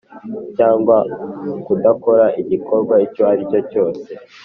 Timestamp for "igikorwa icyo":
2.41-3.23